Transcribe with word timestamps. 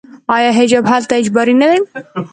آیا 0.35 0.51
حجاب 0.59 0.83
هلته 0.91 1.13
اجباري 1.19 1.55
نه 1.61 1.67
دی؟ 1.71 1.77